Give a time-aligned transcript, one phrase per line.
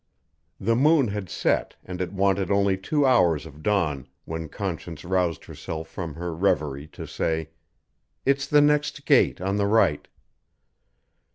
[0.59, 5.45] The moon had set and it wanted only two hours of dawn when Conscience roused
[5.45, 7.51] herself from her revery to say,
[8.25, 10.07] "It's the next gate on the right."